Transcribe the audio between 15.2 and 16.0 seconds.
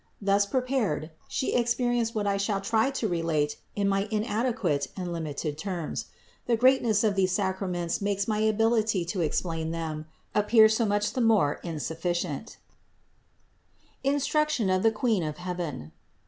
OF HEAVEN.